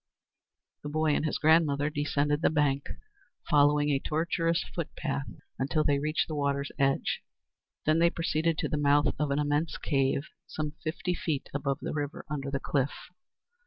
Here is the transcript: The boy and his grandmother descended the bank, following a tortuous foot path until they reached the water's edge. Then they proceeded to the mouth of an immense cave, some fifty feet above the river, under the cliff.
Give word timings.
The 0.81 0.89
boy 0.89 1.13
and 1.13 1.25
his 1.25 1.37
grandmother 1.37 1.91
descended 1.91 2.41
the 2.41 2.49
bank, 2.49 2.89
following 3.47 3.91
a 3.91 3.99
tortuous 3.99 4.63
foot 4.73 4.95
path 4.95 5.27
until 5.59 5.83
they 5.83 5.99
reached 5.99 6.27
the 6.27 6.33
water's 6.33 6.71
edge. 6.79 7.21
Then 7.85 7.99
they 7.99 8.09
proceeded 8.09 8.57
to 8.57 8.67
the 8.67 8.77
mouth 8.77 9.13
of 9.19 9.29
an 9.29 9.37
immense 9.37 9.77
cave, 9.77 10.23
some 10.47 10.71
fifty 10.83 11.13
feet 11.13 11.49
above 11.53 11.81
the 11.83 11.93
river, 11.93 12.25
under 12.31 12.49
the 12.49 12.59
cliff. 12.59 13.11